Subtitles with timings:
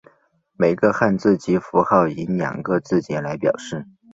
[0.57, 3.85] 每个汉字及符号以两个字节来表示。